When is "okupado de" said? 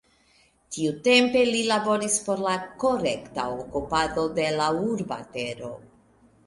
3.59-4.51